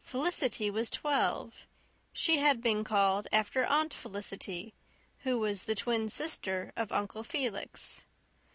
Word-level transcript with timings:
Felicity 0.00 0.70
was 0.70 0.88
twelve. 0.88 1.66
She 2.14 2.38
had 2.38 2.62
been 2.62 2.84
called 2.84 3.28
after 3.30 3.66
Aunt 3.66 3.92
Felicity, 3.92 4.72
who 5.24 5.38
was 5.38 5.64
the 5.64 5.74
twin 5.74 6.08
sister 6.08 6.72
of 6.74 6.90
Uncle 6.90 7.22
Felix. 7.22 8.06